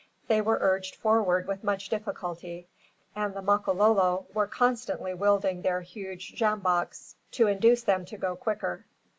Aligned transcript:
They 0.27 0.41
were 0.41 0.57
urged 0.59 0.95
forward 0.95 1.45
with 1.47 1.63
much 1.63 1.87
difficulty, 1.89 2.67
and 3.15 3.35
the 3.35 3.41
Makololo 3.43 4.25
were 4.33 4.47
constantly 4.47 5.13
wielding 5.13 5.61
their 5.61 5.81
huge 5.81 6.33
jamboks 6.33 7.13
to 7.33 7.45
induce 7.45 7.83
them 7.83 8.03
to 8.05 8.17
go 8.17 8.35
quicker. 8.35 8.85